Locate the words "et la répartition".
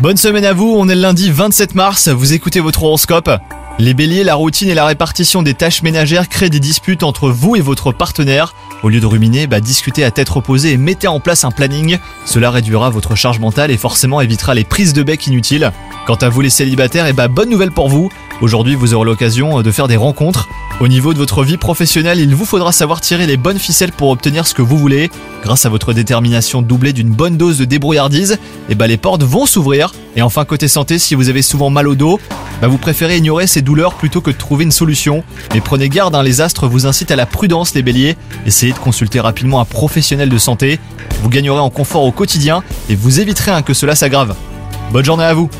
4.68-5.44